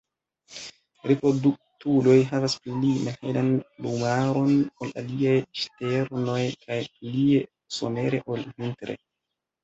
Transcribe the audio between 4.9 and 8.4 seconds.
aliaj ŝternoj kaj plie somere